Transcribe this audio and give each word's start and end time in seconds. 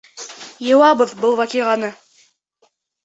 Йыуабыҙ 0.69 1.13
был 1.21 1.37
ваҡиғаны! 1.41 1.91